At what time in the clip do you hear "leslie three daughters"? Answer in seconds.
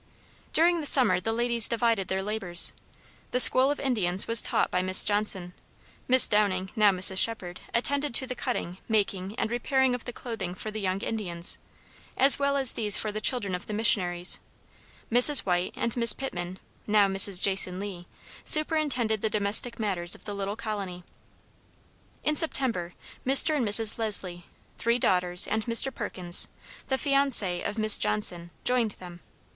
23.99-25.45